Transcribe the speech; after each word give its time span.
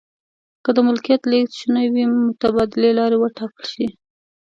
که 0.63 0.69
د 0.75 0.77
ملکیت 0.87 1.21
لیږد 1.31 1.53
شونی 1.59 1.87
نه 1.93 1.93
وي 1.93 2.05
متبادلې 2.27 2.91
لارې 2.99 3.17
و 3.19 3.25
ټاکل 3.37 3.65
شي. 3.73 3.87